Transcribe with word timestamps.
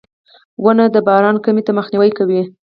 •ونه 0.63 0.85
د 0.95 0.97
باران 1.07 1.35
کمي 1.45 1.61
ته 1.67 1.71
مخنیوی 1.77 2.11
کوي. 2.17 2.41